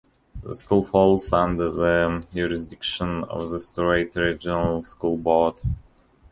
[0.41, 5.57] The school falls under the jurisdiction of the Strait Regional School Board.